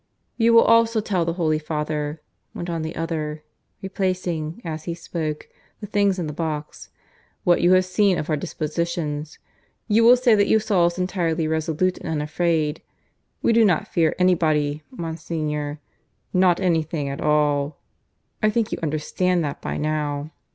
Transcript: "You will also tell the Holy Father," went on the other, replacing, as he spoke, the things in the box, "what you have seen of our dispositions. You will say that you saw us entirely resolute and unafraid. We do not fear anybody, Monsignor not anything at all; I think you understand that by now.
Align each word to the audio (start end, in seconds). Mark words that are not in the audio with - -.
"You 0.35 0.53
will 0.55 0.63
also 0.63 0.99
tell 0.99 1.25
the 1.25 1.33
Holy 1.33 1.59
Father," 1.59 2.23
went 2.55 2.71
on 2.71 2.81
the 2.81 2.95
other, 2.95 3.43
replacing, 3.83 4.59
as 4.65 4.85
he 4.85 4.95
spoke, 4.95 5.47
the 5.79 5.85
things 5.85 6.17
in 6.17 6.25
the 6.25 6.33
box, 6.33 6.89
"what 7.43 7.61
you 7.61 7.73
have 7.73 7.85
seen 7.85 8.17
of 8.17 8.27
our 8.27 8.35
dispositions. 8.35 9.37
You 9.87 10.03
will 10.03 10.17
say 10.17 10.33
that 10.33 10.47
you 10.47 10.57
saw 10.57 10.87
us 10.87 10.97
entirely 10.97 11.47
resolute 11.47 11.99
and 11.99 12.09
unafraid. 12.09 12.81
We 13.43 13.53
do 13.53 13.63
not 13.63 13.87
fear 13.89 14.15
anybody, 14.17 14.81
Monsignor 14.89 15.79
not 16.33 16.59
anything 16.59 17.07
at 17.07 17.21
all; 17.21 17.79
I 18.41 18.49
think 18.49 18.71
you 18.71 18.79
understand 18.81 19.43
that 19.43 19.61
by 19.61 19.77
now. 19.77 20.31